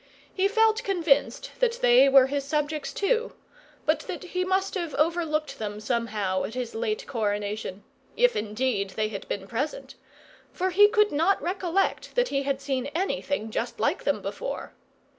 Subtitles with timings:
[0.33, 3.33] He felt convinced that they were his subjects too,
[3.85, 7.83] but that he must have overlooked them somehow at his late coronation
[8.17, 9.93] if indeed they had been present;
[10.51, 14.73] for he could not recollect that he had seen anything just like them before.